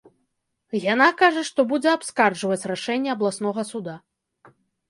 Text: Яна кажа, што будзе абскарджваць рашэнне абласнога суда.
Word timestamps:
Яна 0.93 1.09
кажа, 1.19 1.43
што 1.51 1.65
будзе 1.73 1.89
абскарджваць 1.97 2.67
рашэнне 2.73 3.09
абласнога 3.17 3.69
суда. 3.73 3.95